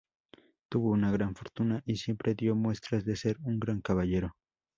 [0.67, 4.33] Tuvo una gran fortuna y siempre dio muestras de ser un gran caballero.